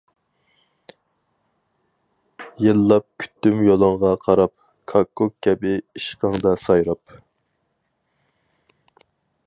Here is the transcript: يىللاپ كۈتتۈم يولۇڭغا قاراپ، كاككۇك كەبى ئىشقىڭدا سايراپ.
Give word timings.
يىللاپ 2.67 3.05
كۈتتۈم 3.23 3.61
يولۇڭغا 3.67 4.15
قاراپ، 4.25 4.55
كاككۇك 4.93 5.37
كەبى 5.49 5.75
ئىشقىڭدا 5.99 6.55
سايراپ. 6.67 7.17